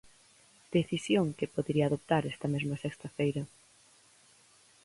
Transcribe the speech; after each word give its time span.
Decisión 0.77 1.25
que 1.37 1.51
podería 1.55 1.85
adoptar 1.87 2.23
esta 2.25 2.47
mesma 2.53 2.75
sexta 2.83 3.07
feira. 3.17 3.43